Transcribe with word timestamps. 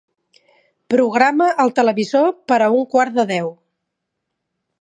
Programa 0.93 1.49
el 1.65 1.71
televisor 1.81 2.33
per 2.53 2.59
a 2.63 2.73
un 2.81 2.91
quart 2.95 3.17
de 3.23 3.29
deu. 3.37 3.55